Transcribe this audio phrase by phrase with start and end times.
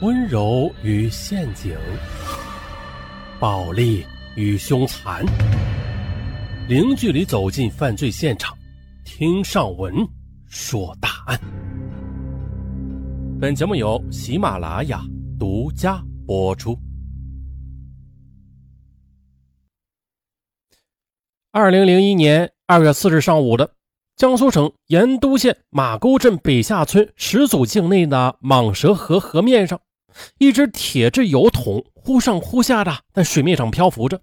[0.00, 1.76] 温柔与陷阱，
[3.40, 5.26] 暴力与凶残，
[6.68, 8.56] 零距离走进犯罪现场，
[9.04, 9.92] 听上文
[10.46, 11.40] 说大案。
[13.40, 15.02] 本节目由喜马拉雅
[15.36, 16.78] 独家播出。
[21.50, 23.68] 二零零一年二月四日上午的。
[24.14, 29.80] 江苏省盐都县马沟镇北下村始祖境内的蟒蛇河河面上，
[30.38, 34.20] 一只铁制油桶忽上忽下的在水面上漂浮着。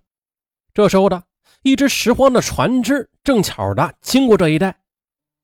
[0.74, 1.24] 这时候的
[1.62, 4.78] 一只拾荒的船只正巧的经过这一带，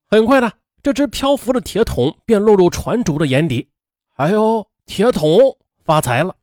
[0.07, 0.51] 很快的，
[0.83, 3.69] 这只漂浮的铁桶便落入船主的眼底。
[4.15, 6.35] 哎呦，铁桶发财了！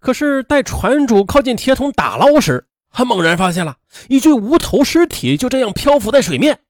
[0.00, 3.76] 可是待船主靠近铁桶打捞时，他猛然发现了
[4.08, 6.60] 一具无头尸体，就这样漂浮在水面，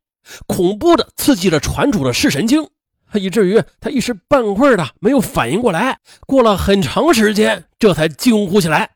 [0.47, 2.69] 恐怖的刺激了船主的视神经，
[3.19, 5.99] 以至于他一时半会儿的没有反应过来。
[6.27, 8.91] 过了很长时间，这才惊呼起来。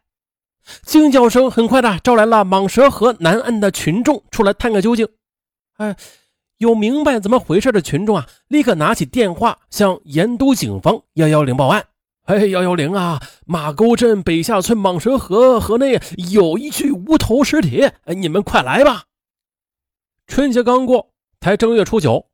[0.83, 5.09] 惊叫声很快的招来了蟒蛇河南岸的群众出来探个究竟。
[5.79, 5.97] 哎，
[6.59, 11.87] 有明白怎么回事的群众啊，立刻拿起电话向盐都警方幺幺零报案。
[12.25, 13.23] 哎，幺幺零啊！
[13.47, 15.99] 马沟镇北下村蟒蛇河河内
[16.31, 19.05] 有一具无头尸体，哎，你们快来吧！
[20.27, 21.09] 春节刚过，
[21.41, 22.27] 才正月初九，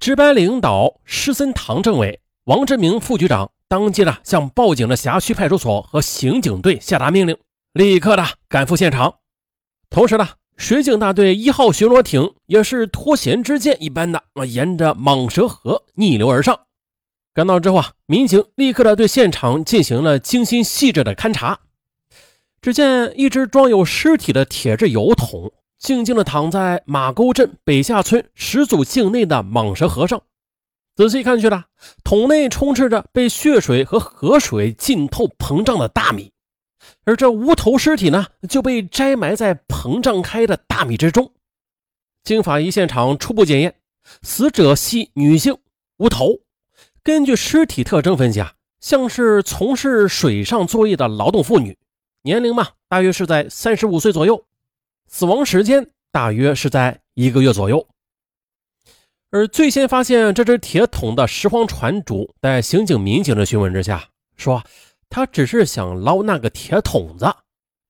[0.00, 7.36] 值班领导施森堂政委、王志明副局长当即呢向报警的辖区派出所和刑警队下达命令，
[7.72, 9.16] 立刻的赶赴现场。
[9.90, 16.60] 同时呢，水警大队一号巡逻艇也是脱弦之箭一般的啊，沿着蟒蛇河逆流而上。
[17.34, 21.60] 赶到之后啊，民警立刻的对现场进行了精心细致的勘查。
[22.60, 30.22] 只见一只装有尸体的铁制油桶，静静的躺在马沟镇北下村始祖境内的蟒蛇河上。
[30.96, 31.66] 仔细看去了，
[32.02, 36.32] 桶内充斥着被血水和河水浸透膨胀的大米，
[37.04, 41.32] 而这无头尸体呢，就被摘埋在膨胀开的大米之中。
[42.24, 43.76] 经法医现场初步检验，
[44.22, 45.58] 死者系女性，
[45.98, 46.40] 无头。
[47.04, 51.78] 根据尸体特征分析啊，像是从事水上作业的劳动妇女，
[52.22, 54.44] 年龄嘛，大约是在三十五岁左右，
[55.08, 57.86] 死亡时间大约是在一个月左右。
[59.30, 64.62] 而最先发现这只铁桶的拾荒船主，在刑警民警的询问之下，说
[65.08, 67.26] 他只是想捞那个铁桶子。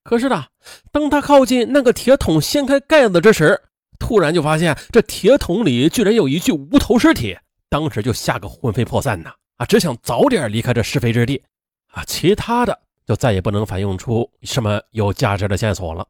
[0.03, 0.45] 可是呢，
[0.91, 3.61] 当他靠近那个铁桶掀开盖子之时，
[3.99, 7.37] 突然就发现这铁桶里居然有一具无头尸体。
[7.69, 9.31] 当时就吓个魂飞魄散呐！
[9.57, 11.43] 啊，只想早点离开这是非之地
[11.91, 12.03] 啊！
[12.05, 16.07] 其他的就再也不能反映出什么有价值的线索了。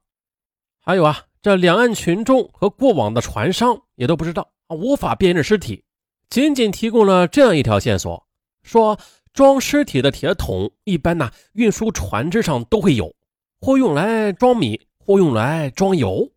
[0.90, 5.84] 还有啊，这两岸群众和过往的船商也都不知道，无法辨认尸体，
[6.32, 8.26] 仅仅提供了这样一条线索：
[8.64, 9.00] 说
[9.32, 13.14] 装尸体的铁桶一般呢，运输船只上都会有，
[13.62, 16.32] 或用来装米，或用来装油。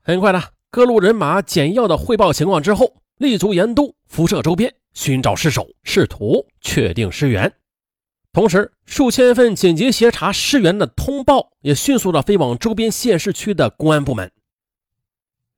[0.00, 3.02] 很快呢，各路人马简要的汇报情况之后。
[3.18, 7.52] 立足盐都、辐射周边，寻找尸首，试图确定尸源。
[8.32, 14.30] 同时，数千份紧急协查尸源的通报也迅速的飞往周边县市区的公安部门。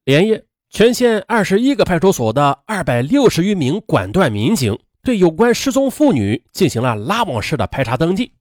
[0.04, 8.32] 连夜，全县二十一个派出所的二百六十余名管段民警，对有关失踪妇女进行了拉网式的排查登记。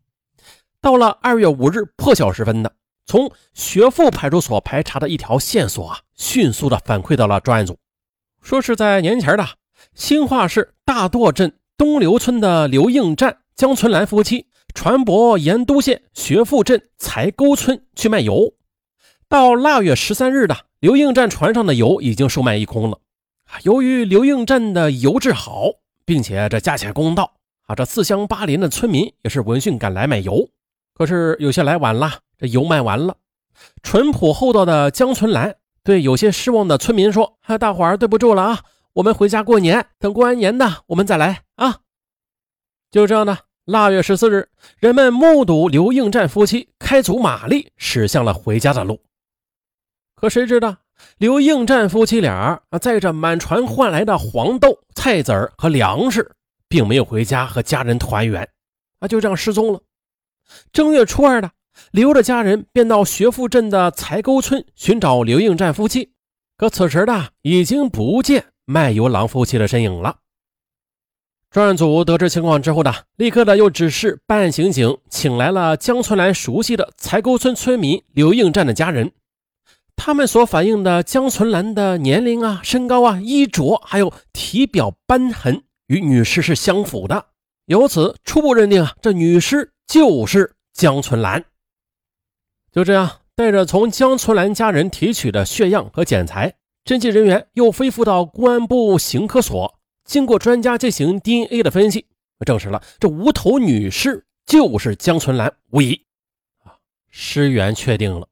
[0.80, 2.74] 到了二月五日破晓时分的，
[3.06, 7.78] 从学富派出所排查的一条线索啊，迅速的反馈到了专案组。
[8.42, 9.46] 说是在年前的
[9.94, 18.56] 兴化市大垛镇东流村的刘应战、江存兰夫妻，船舶盐都县学富镇财沟村去卖油。
[19.30, 22.98] 到腊月十三日的刘应战船上的油已经售卖一空了。
[23.62, 25.74] 由于刘应战的油质好，
[26.06, 27.36] 并且这价钱公道
[27.68, 30.50] 啊，这四乡八邻的村民也是闻讯赶来买油。
[30.96, 33.18] 可是有些来晚了，这油卖完了。
[33.84, 35.58] 淳朴厚道的江存兰。
[35.84, 38.60] 对有些失望的村民说：“大伙儿对不住了啊，
[38.94, 41.82] 我们回家过年，等过完年呢，我们再来啊。”
[42.90, 44.50] 就这样呢，腊月十四日，
[44.80, 49.00] 人们目睹刘应战夫妻开足马力驶向了回家的路。
[50.16, 50.76] 可谁知道，
[51.20, 56.32] 刘应战夫妻俩啊，载着满船换来的黄豆、菜籽和粮食，
[56.68, 58.50] 并没有回家和家人团圆，
[59.00, 59.80] 啊，就这样失踪了。
[60.74, 61.52] 正月初二的。
[61.92, 66.12] 刘的家人便到学富镇的财沟村寻找刘应战夫妻，
[66.58, 70.18] 可此时的已经不见卖油郎夫妻的身影了。
[71.52, 79.12] 专案组得知情况之后呢，立刻的又指示办案刑警请来了江村兰熟悉的财沟村村民刘应战的家人，
[79.98, 87.26] 他们所反映的江存兰的年龄啊、身高啊、衣着还有体表斑痕与女尸是相符的。
[87.66, 91.44] 由此初步认定啊，这女尸就是江存兰。
[92.72, 96.56] 就这样，带着从江存兰家人提取的血样和检材，
[96.86, 102.06] 侦缉人员又飞赴到公安部刑科所，经过专家进行 DNA 的分析，
[102.46, 106.02] 证实了这无头女尸就是江存兰无疑。
[106.64, 106.76] 啊，
[107.10, 108.28] 尸源确定了。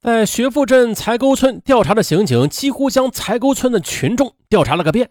[0.00, 5.10] 在学富镇柴沟村调查的刑警几乎将柴沟村的群众调查了个遍。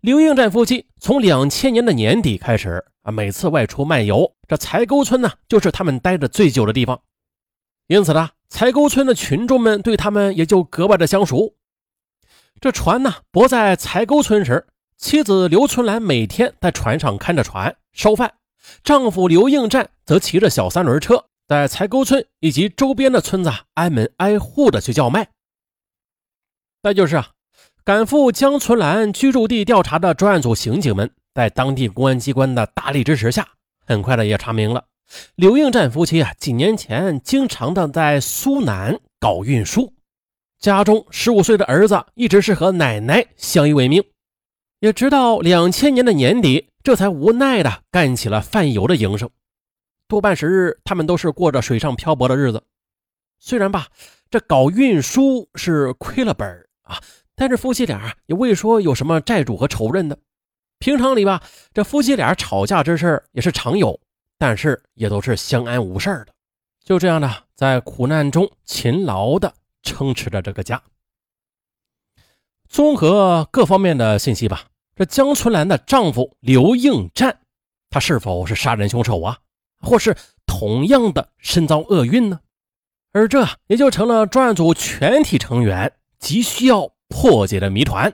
[0.00, 7.02] 刘应战夫妻从两千年的年底开始啊，每次外出漫游，这柴沟村呢，就是他们待的最久的地方。
[7.88, 11.54] 因此呢，柴沟村的群众们对他们也就格外的相熟。
[12.62, 14.64] 这船呢泊在柴沟村时，
[14.96, 18.34] 妻子刘春兰每天在船上看着船烧饭，
[18.84, 25.26] 丈夫刘应战则骑着小三轮车，在柴沟村以及周边的村子挨门挨户的去叫卖。
[26.84, 27.30] 再就是啊。
[27.82, 33.48] 赶赴江春兰居住地调查的专案组刑警们，在当地公安机关的大力支持下，
[33.84, 34.84] 很快的也查明了
[35.34, 39.92] 刘应战夫妻啊，几年前经常的在苏南搞运输，
[40.62, 44.00] 家中十五岁的儿子一直是和奶奶相依为命，
[44.78, 49.28] 也直到两千年的年底，这才无奈的干起了贩油的营生，
[50.06, 52.62] 多半时日他们都是过着水上漂泊的日子。
[53.40, 53.88] 虽然吧，
[54.30, 56.48] 这搞运输是亏了本
[56.82, 57.00] 啊。
[57.34, 60.16] 但是夫妻俩也未说有什么债主和仇人的，
[60.78, 61.42] 平常里吧，
[61.72, 63.98] 这夫妻俩吵架之事也是常有，
[64.38, 66.28] 但是也都是相安无事的。
[66.84, 70.82] 就这样的，在苦难中勤劳的撑持着这个家。
[72.68, 77.40] 综合各方面的信息吧，这江春兰的丈夫刘应战，
[77.90, 79.38] 他是否是杀人凶手啊？
[79.80, 82.40] 或是同样的身遭厄运呢？
[83.12, 86.92] 而这也就成了专案组全体成员急需要。
[87.14, 88.10] 破解的谜团，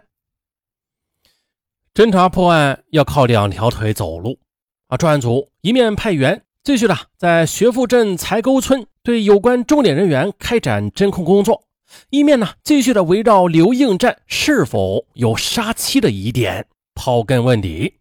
[1.95, 4.41] 侦查破案要靠两条腿走路
[4.89, 4.97] 啊！
[4.97, 11.65] 专案组一面派员继续的在学富镇柴沟村对有关重点人员开展侦控工作，
[12.11, 17.95] 一面呢继续的围绕刘应战是否有杀妻的疑点刨根问底。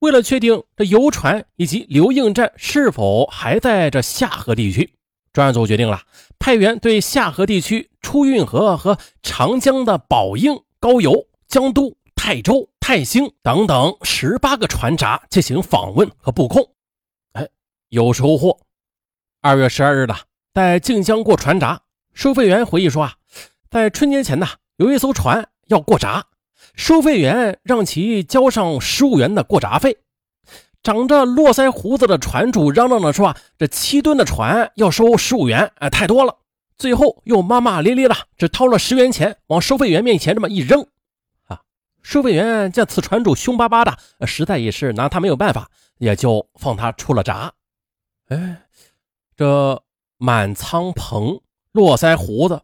[0.00, 4.94] 为了确定这游船以及刘应战是否还在这下河地区。
[5.32, 6.02] 专案组决定了，
[6.40, 16.68] 派员对下河地区出运河和长江的宝应、高邮、江都、泰州、泰兴等等十八个船闸进行访问和布控。
[17.88, 18.58] 有收获。
[19.40, 20.14] 二月十二日的，
[20.52, 21.80] 在靖江过船闸，
[22.12, 23.14] 收费员回忆说啊，
[23.70, 24.46] 在春节前呢，
[24.76, 26.26] 有一艘船要过闸，
[26.74, 29.98] 收费员让其交上十五元的过闸费。
[30.82, 36.36] 长着络腮胡子的船主嚷嚷着说：“啊，这七吨的船要收十五元，哎，太多了。”
[36.78, 40.86] 最后又骂骂咧咧的，只掏了十元钱往收费员面前这么一扔。
[41.46, 41.60] 啊，
[42.02, 43.96] 收费员见此船主凶巴巴的，
[44.26, 45.68] 实在也是拿他没有办法，
[45.98, 47.52] 也就放他出了闸。
[48.28, 48.62] 哎，
[49.36, 49.82] 这
[50.18, 51.40] 满舱篷、
[51.72, 52.60] 络腮胡子，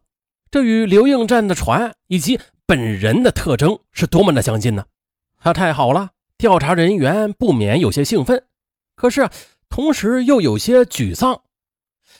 [0.51, 4.85] 这与刘应战的船以及本人的特征是多么的相近呢？
[5.39, 6.11] 他太好了。
[6.37, 8.43] 调查人员不免有些兴奋，
[8.95, 9.29] 可是
[9.69, 11.41] 同时又有些沮丧。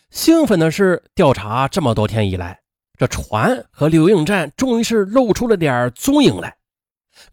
[0.10, 2.62] 兴奋的是，调查这么多天以来，
[2.98, 6.56] 这船和刘应战终于是露出了点踪影来。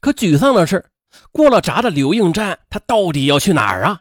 [0.01, 0.85] 可沮丧的是，
[1.31, 4.01] 过了闸的刘应战，他到底要去哪儿啊？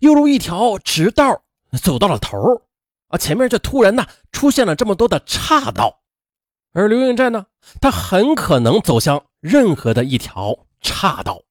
[0.00, 1.42] 犹如一条直道
[1.78, 2.62] 走到了头
[3.08, 6.00] 啊，前面却突然呢出现了这么多的岔道，
[6.72, 7.46] 而刘应战呢，
[7.80, 11.42] 他很可能走向任何的一条岔道。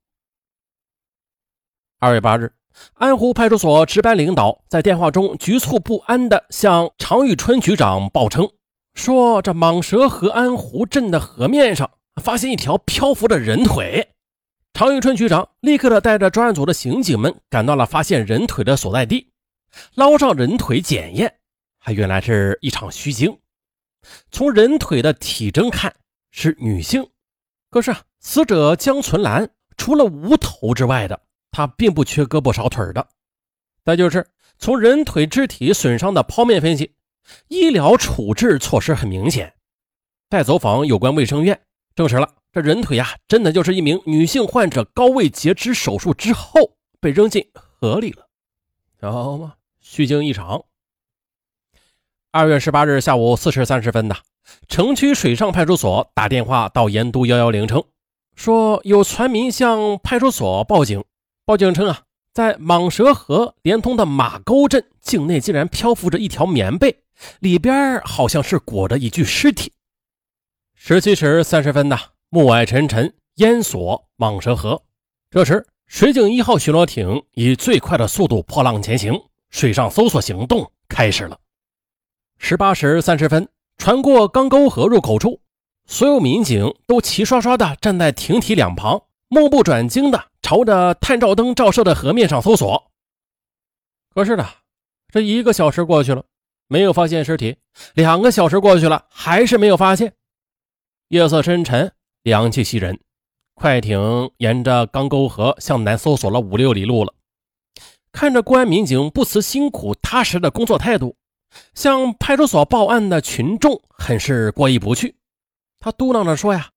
[1.99, 2.53] 二月八日，
[2.93, 8.49] 安湖派出所值班领导在电话中局促不安地向常玉春局长报称，
[8.93, 14.09] 说这蟒蛇河安湖镇的河面上发现一条漂浮的人腿。
[14.73, 19.33] 常玉春局长立刻的带着专案组的刑警们赶到了发现人腿的所在地，
[19.95, 21.39] 捞上人腿检验，
[21.77, 23.39] 还原来是一场虚惊。
[24.31, 25.93] 从人腿的体征看
[26.31, 27.09] 是女性，
[27.69, 31.21] 可是啊死者江存兰除了无头之外的。
[31.51, 33.07] 她并不缺胳膊少腿的，
[33.83, 34.25] 再就是
[34.59, 36.93] 从人腿肢体损伤的剖面分析，
[37.47, 39.51] 医疗处置措施很明显。
[40.29, 41.59] 再走访有关卫生院，
[41.95, 48.27] 证实了这人腿呀，真的就是一名女性患者高位截肢手术之后被扔进河里了，
[48.99, 49.55] 知道吗？
[49.91, 50.65] 虚惊一场。
[52.31, 54.15] 二月十八日下午四时三十分的，
[54.67, 57.84] 城区水上派出所打电话到盐都幺幺零称，
[58.36, 61.03] 说有船民向派出所报警。
[61.43, 67.00] 报警称啊，在蟒蛇河连通的马沟镇境内，竟然漂浮着一条棉被，
[67.39, 69.74] 里边好像是裹着一具尸体。
[70.75, 71.98] 十七时三十分的，
[72.29, 74.84] 暮霭沉沉，烟锁蟒蛇河。
[75.31, 81.39] 这时，水警一号巡逻艇以最快的速度破浪前行，水上搜索行动开始了。
[82.37, 85.41] 十八时三十分，船过钢沟河入口处，
[85.85, 92.91] 所有民警都齐刷刷地站在艇体两旁，目不转睛地朝着探照灯照射的河面上搜索。
[94.13, 94.47] 可是呢，
[95.11, 96.23] 这一个小时过去了，
[96.67, 97.55] 没有发现尸体；
[97.93, 100.13] 两个小时过去了，还是没有发现。
[101.09, 101.91] 夜色深沉，
[102.23, 102.99] 凉气袭人。
[103.53, 107.13] 快艇沿着钢沟河向南搜索了五六里路了。
[108.11, 111.15] 看着公安民警不辞辛苦、踏实的工作态度，
[111.73, 115.15] 向派出所报案的群众很是过意不去。
[115.79, 116.69] 他嘟囔着说：“呀，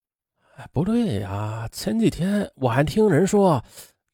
[0.72, 3.64] 不对呀，前几天我还听人说，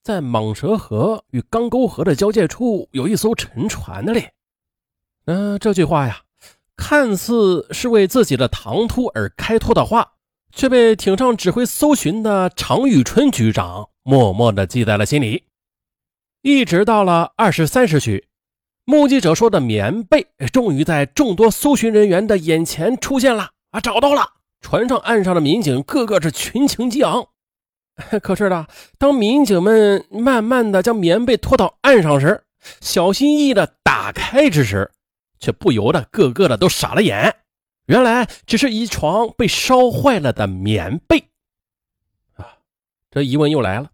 [0.02, 4.32] 在蟒蛇河与钢沟河的交界处有一艘沉船的嘞。”
[5.26, 6.22] 嗯，这句话呀，
[6.76, 10.12] 看似是为自己的唐突而开脱的话。
[10.50, 15.44] 却被艇上指挥搜寻的常玉春局长默默地记在了心里。
[16.42, 18.28] 一直到了二十三时许，
[18.84, 23.80] 目击者说的棉被终于在众多搜寻人员的眼前出现了啊！
[23.80, 24.34] 找到了！
[24.60, 27.26] 船上、岸上的民警个个是群情激昂。
[28.22, 28.66] 可是呢，
[28.98, 32.44] 当民警们慢慢的将棉被拖到岸上时，
[32.80, 34.92] 小心翼翼的打开之时，
[35.40, 37.34] 却不由得个个的都傻了眼。
[37.86, 41.24] 原来只是一床被烧坏了的棉被
[42.36, 42.58] 啊！
[43.10, 43.90] 这疑问又来了：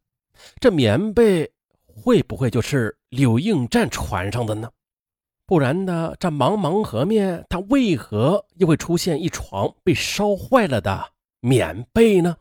[0.61, 1.51] 这棉被
[1.95, 4.69] 会不会就是柳应战船上的呢？
[5.47, 12.37] 不然呢，这茫茫河面，它为何又会出现一床被烧坏了的棉被呢？